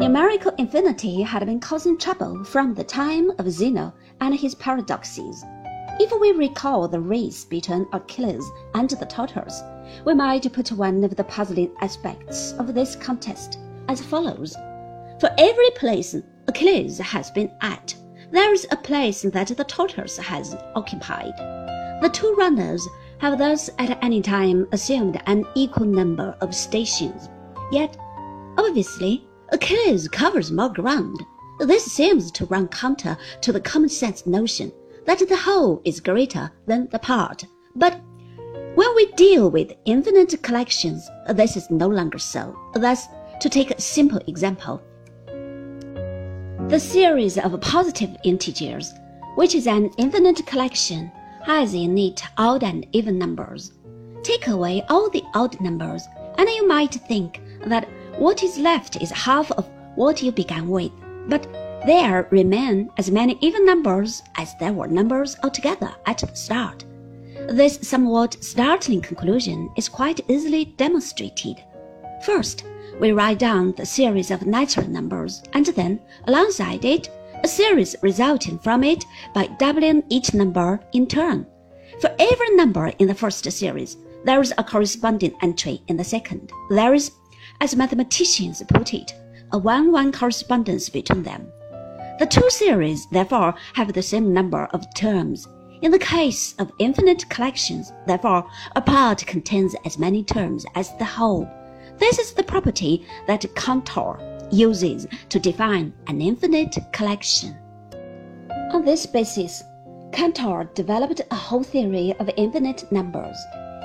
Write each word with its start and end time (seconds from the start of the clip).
Numerical 0.00 0.50
infinity 0.58 1.22
had 1.22 1.46
been 1.46 1.60
causing 1.60 1.96
trouble 1.96 2.42
from 2.42 2.74
the 2.74 2.82
time 2.82 3.30
of 3.38 3.48
Zeno 3.48 3.94
and 4.20 4.34
his 4.34 4.56
paradoxes. 4.56 5.44
If 6.00 6.12
we 6.20 6.32
recall 6.32 6.88
the 6.88 6.98
race 6.98 7.44
between 7.44 7.86
Achilles 7.92 8.44
and 8.74 8.90
the 8.90 9.06
tortoise, 9.06 9.62
we 10.04 10.12
might 10.12 10.52
put 10.52 10.72
one 10.72 11.04
of 11.04 11.14
the 11.14 11.22
puzzling 11.22 11.70
aspects 11.80 12.54
of 12.54 12.74
this 12.74 12.96
contest 12.96 13.60
as 13.88 14.02
follows. 14.02 14.56
For 15.20 15.30
every 15.38 15.70
place 15.76 16.16
Achilles 16.48 16.98
has 16.98 17.30
been 17.30 17.52
at, 17.60 17.94
there 18.32 18.52
is 18.52 18.66
a 18.72 18.76
place 18.76 19.22
that 19.22 19.56
the 19.56 19.64
tortoise 19.64 20.18
has 20.18 20.56
occupied. 20.74 21.36
The 22.02 22.10
two 22.12 22.34
runners 22.36 22.84
have 23.18 23.38
thus 23.38 23.70
at 23.78 24.02
any 24.02 24.20
time 24.20 24.66
assumed 24.72 25.22
an 25.26 25.44
equal 25.54 25.86
number 25.86 26.36
of 26.40 26.52
stations. 26.52 27.28
Yet, 27.70 27.96
obviously, 28.58 29.28
Achilles 29.54 30.08
covers 30.08 30.50
more 30.50 30.68
ground. 30.68 31.24
This 31.60 31.84
seems 31.84 32.32
to 32.32 32.46
run 32.46 32.66
counter 32.66 33.16
to 33.42 33.52
the 33.52 33.60
common 33.60 33.88
sense 33.88 34.26
notion 34.26 34.72
that 35.06 35.20
the 35.20 35.36
whole 35.36 35.80
is 35.84 36.00
greater 36.00 36.50
than 36.66 36.88
the 36.90 36.98
part. 36.98 37.44
But 37.76 38.00
when 38.74 38.94
we 38.96 39.12
deal 39.12 39.52
with 39.52 39.72
infinite 39.84 40.42
collections, 40.42 41.08
this 41.28 41.56
is 41.56 41.70
no 41.70 41.86
longer 41.86 42.18
so. 42.18 42.58
Thus, 42.74 43.06
to 43.40 43.48
take 43.48 43.70
a 43.70 43.80
simple 43.80 44.20
example, 44.26 44.82
the 46.68 46.80
series 46.80 47.38
of 47.38 47.60
positive 47.60 48.16
integers, 48.24 48.92
which 49.36 49.54
is 49.54 49.68
an 49.68 49.88
infinite 49.98 50.44
collection, 50.46 51.12
has 51.44 51.74
in 51.74 51.96
it 51.96 52.20
odd 52.38 52.64
and 52.64 52.88
even 52.90 53.18
numbers. 53.18 53.70
Take 54.24 54.48
away 54.48 54.82
all 54.88 55.10
the 55.10 55.22
odd 55.32 55.60
numbers, 55.60 56.08
and 56.38 56.48
you 56.48 56.66
might 56.66 56.94
think 56.94 57.40
that 57.66 57.88
what 58.24 58.42
is 58.42 58.56
left 58.56 58.96
is 59.02 59.10
half 59.10 59.50
of 59.52 59.68
what 59.96 60.22
you 60.22 60.32
began 60.32 60.66
with. 60.66 60.90
But 61.28 61.46
there 61.84 62.26
remain 62.30 62.88
as 62.96 63.10
many 63.10 63.36
even 63.42 63.66
numbers 63.66 64.22
as 64.36 64.56
there 64.56 64.72
were 64.72 64.88
numbers 64.88 65.36
altogether 65.42 65.94
at 66.06 66.20
the 66.20 66.34
start. 66.34 66.86
This 67.50 67.78
somewhat 67.82 68.42
startling 68.42 69.02
conclusion 69.02 69.70
is 69.76 69.90
quite 69.90 70.22
easily 70.26 70.64
demonstrated. 70.64 71.62
First, 72.24 72.64
we 72.98 73.12
write 73.12 73.40
down 73.40 73.72
the 73.72 73.84
series 73.84 74.30
of 74.30 74.46
natural 74.46 74.88
numbers, 74.88 75.42
and 75.52 75.66
then, 75.66 76.00
alongside 76.26 76.86
it, 76.86 77.10
a 77.44 77.48
series 77.48 77.94
resulting 78.00 78.58
from 78.58 78.84
it 78.84 79.04
by 79.34 79.48
doubling 79.58 80.02
each 80.08 80.32
number 80.32 80.80
in 80.94 81.06
turn. 81.06 81.46
For 82.00 82.10
every 82.18 82.56
number 82.56 82.86
in 82.98 83.06
the 83.06 83.14
first 83.14 83.44
series, 83.52 83.98
there 84.24 84.40
is 84.40 84.54
a 84.56 84.64
corresponding 84.64 85.34
entry 85.42 85.82
in 85.88 85.98
the 85.98 86.04
second. 86.04 86.50
There 86.70 86.94
is, 86.94 87.10
as 87.60 87.76
mathematicians 87.76 88.62
put 88.68 88.94
it, 88.94 89.14
a 89.52 89.58
one-one 89.58 90.12
correspondence 90.12 90.88
between 90.88 91.22
them. 91.22 91.46
The 92.18 92.26
two 92.26 92.48
series, 92.50 93.06
therefore, 93.10 93.54
have 93.74 93.92
the 93.92 94.02
same 94.02 94.32
number 94.32 94.66
of 94.72 94.84
terms. 94.94 95.48
In 95.82 95.90
the 95.90 95.98
case 95.98 96.54
of 96.58 96.72
infinite 96.78 97.28
collections, 97.28 97.92
therefore, 98.06 98.48
a 98.76 98.80
part 98.80 99.26
contains 99.26 99.74
as 99.84 99.98
many 99.98 100.22
terms 100.22 100.64
as 100.74 100.96
the 100.98 101.04
whole. 101.04 101.48
This 101.98 102.18
is 102.18 102.32
the 102.32 102.42
property 102.42 103.06
that 103.26 103.54
Cantor 103.54 104.18
uses 104.50 105.06
to 105.28 105.40
define 105.40 105.92
an 106.06 106.20
infinite 106.20 106.76
collection. 106.92 107.56
On 108.72 108.84
this 108.84 109.06
basis, 109.06 109.62
Cantor 110.12 110.70
developed 110.74 111.20
a 111.30 111.34
whole 111.34 111.64
theory 111.64 112.14
of 112.20 112.30
infinite 112.36 112.90
numbers. 112.92 113.36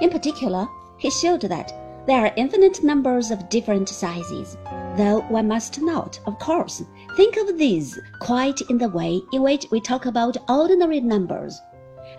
In 0.00 0.10
particular, 0.10 0.66
he 0.98 1.10
showed 1.10 1.40
that 1.42 1.72
there 2.08 2.24
are 2.24 2.32
infinite 2.36 2.82
numbers 2.82 3.30
of 3.30 3.48
different 3.48 3.88
sizes, 3.88 4.56
though 4.96 5.20
one 5.28 5.46
must 5.46 5.80
not, 5.80 6.18
of 6.26 6.38
course, 6.38 6.82
Think 7.18 7.36
of 7.36 7.58
these 7.58 7.98
quite 8.20 8.60
in 8.70 8.78
the 8.78 8.88
way 8.88 9.20
in 9.32 9.42
which 9.42 9.66
we 9.72 9.80
talk 9.80 10.06
about 10.06 10.36
ordinary 10.48 11.00
numbers. 11.00 11.60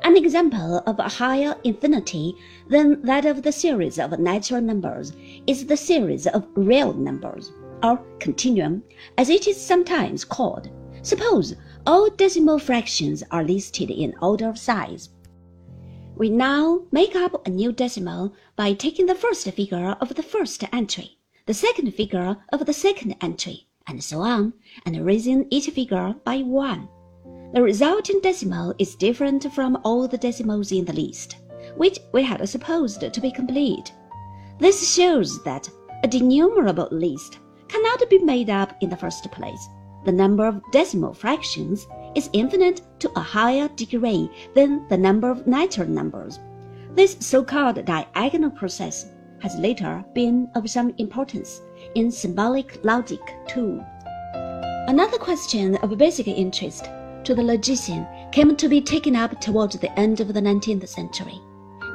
An 0.03 0.17
example 0.17 0.83
of 0.85 0.99
a 0.99 1.07
higher 1.07 1.55
infinity 1.63 2.35
than 2.67 3.01
that 3.03 3.23
of 3.23 3.43
the 3.43 3.51
series 3.53 3.97
of 3.97 4.19
natural 4.19 4.59
numbers 4.59 5.13
is 5.47 5.65
the 5.65 5.77
series 5.77 6.27
of 6.27 6.45
real 6.55 6.91
numbers, 6.91 7.49
or 7.81 8.03
continuum, 8.19 8.83
as 9.17 9.29
it 9.29 9.47
is 9.47 9.55
sometimes 9.55 10.25
called. 10.25 10.69
Suppose 11.01 11.55
all 11.87 12.09
decimal 12.09 12.59
fractions 12.59 13.23
are 13.31 13.45
listed 13.45 13.89
in 13.89 14.13
order 14.21 14.49
of 14.49 14.57
size. 14.57 15.07
We 16.19 16.29
now 16.29 16.81
make 16.91 17.15
up 17.15 17.47
a 17.47 17.49
new 17.49 17.71
decimal 17.71 18.33
by 18.57 18.73
taking 18.73 19.05
the 19.05 19.15
first 19.15 19.49
figure 19.51 19.95
of 20.01 20.15
the 20.15 20.21
first 20.21 20.61
entry, 20.73 21.17
the 21.45 21.53
second 21.53 21.89
figure 21.93 22.35
of 22.51 22.65
the 22.65 22.73
second 22.73 23.15
entry, 23.21 23.67
and 23.87 24.03
so 24.03 24.19
on, 24.19 24.51
and 24.85 25.05
raising 25.05 25.47
each 25.49 25.69
figure 25.69 26.13
by 26.25 26.39
one. 26.39 26.89
The 27.53 27.61
resulting 27.61 28.19
decimal 28.19 28.75
is 28.77 28.97
different 28.97 29.49
from 29.53 29.79
all 29.85 30.09
the 30.09 30.17
decimals 30.17 30.73
in 30.73 30.83
the 30.83 30.91
list, 30.91 31.37
which 31.77 31.99
we 32.11 32.21
had 32.21 32.49
supposed 32.49 32.99
to 32.99 33.21
be 33.21 33.31
complete. 33.31 33.93
This 34.59 34.93
shows 34.93 35.41
that 35.45 35.69
a 36.03 36.07
denumerable 36.09 36.91
list 36.91 37.39
cannot 37.69 38.09
be 38.09 38.17
made 38.17 38.49
up 38.49 38.75
in 38.81 38.89
the 38.89 38.97
first 38.97 39.31
place. 39.31 39.69
The 40.03 40.11
number 40.11 40.45
of 40.45 40.61
decimal 40.73 41.13
fractions 41.13 41.87
is 42.15 42.29
infinite 42.33 42.81
to 42.99 43.11
a 43.15 43.21
higher 43.21 43.67
degree 43.75 44.29
than 44.55 44.87
the 44.89 44.97
number 44.97 45.29
of 45.29 45.47
natural 45.47 45.87
numbers. 45.87 46.39
This 46.95 47.17
so-called 47.19 47.85
diagonal 47.85 48.51
process 48.51 49.07
has 49.41 49.55
later 49.55 50.03
been 50.13 50.49
of 50.55 50.69
some 50.69 50.93
importance 50.97 51.61
in 51.95 52.11
symbolic 52.11 52.79
logic 52.83 53.21
too. 53.47 53.81
Another 54.87 55.17
question 55.17 55.75
of 55.77 55.97
basic 55.97 56.27
interest 56.27 56.89
to 57.23 57.35
the 57.35 57.43
logician 57.43 58.07
came 58.31 58.55
to 58.55 58.67
be 58.67 58.81
taken 58.81 59.15
up 59.15 59.39
towards 59.39 59.77
the 59.77 59.99
end 59.99 60.19
of 60.19 60.33
the 60.33 60.41
19th 60.41 60.87
century. 60.87 61.39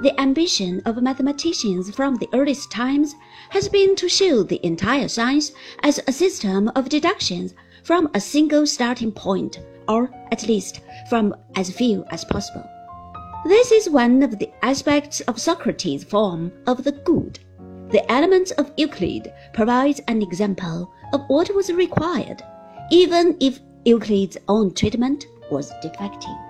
The 0.03 0.19
ambition 0.21 0.81
of 0.87 1.03
mathematicians 1.03 1.95
from 1.95 2.17
the 2.17 2.29
earliest 2.33 2.71
times 2.71 3.15
has 3.51 3.69
been 3.69 3.97
to 3.97 4.09
show 4.09 4.43
the 4.43 4.65
entire 4.65 5.09
science 5.09 5.53
as 5.83 6.01
a 6.07 6.13
system 6.13 6.71
of 6.75 6.89
deductions 6.89 7.55
from 7.83 8.09
a 8.15 8.21
single 8.21 8.67
starting 8.67 9.13
point, 9.13 9.61
or 9.89 10.11
at 10.33 10.47
least 10.49 10.81
from 11.09 11.35
as 11.57 11.71
few 11.71 12.05
as 12.11 12.25
possible. 12.25 12.69
This 13.45 13.73
is 13.73 13.91
one 13.91 14.23
of 14.23 14.39
the 14.39 14.51
aspects 14.63 15.21
of 15.23 15.41
Socrates' 15.41 16.05
form 16.05 16.53
of 16.67 16.83
the 16.85 16.93
good. 16.93 17.39
The 17.91 18.11
Elements 18.11 18.53
of 18.53 18.73
Euclid 18.77 19.33
provides 19.53 20.01
an 20.09 20.23
example 20.23 20.91
of 21.13 21.21
what 21.29 21.55
was 21.55 21.73
required, 21.73 22.43
even 22.91 23.37
if 23.41 23.61
Euclid's 23.85 24.39
own 24.49 24.73
treatment 24.73 25.27
was 25.51 25.71
defective. 25.83 26.44